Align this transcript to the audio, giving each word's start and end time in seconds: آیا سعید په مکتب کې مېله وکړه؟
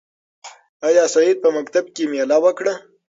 آیا 0.87 1.03
سعید 1.13 1.37
په 1.43 1.49
مکتب 1.57 1.85
کې 1.95 2.03
مېله 2.11 2.37
وکړه؟ 2.43 2.73